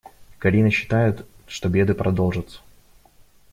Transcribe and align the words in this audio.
Карина 0.39 0.71
считает, 0.71 1.27
что 1.45 1.69
беды 1.69 1.93
продолжатся. 1.93 2.61